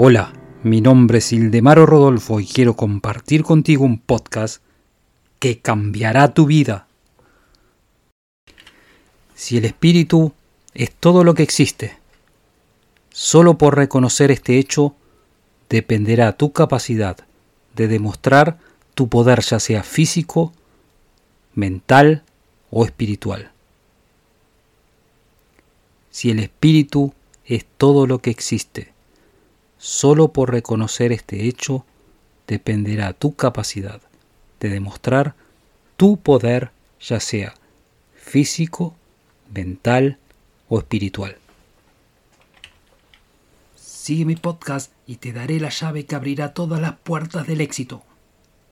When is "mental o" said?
21.54-22.84, 39.54-40.78